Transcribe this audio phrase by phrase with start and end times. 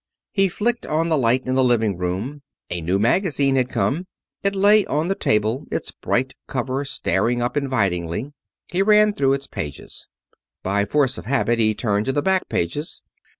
[0.31, 2.41] He flicked on the light in the living room.
[2.71, 4.07] A new magazine had come.
[4.41, 8.33] It lay on the table, its bright cover staring up invitingly.
[8.71, 10.07] He ran through its pages.
[10.63, 13.03] By force of habit he turned to the back pages.